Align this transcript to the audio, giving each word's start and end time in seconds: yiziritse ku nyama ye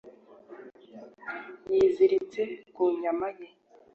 yiziritse 1.75 2.41
ku 2.73 2.83
nyama 3.01 3.27
ye 3.37 3.47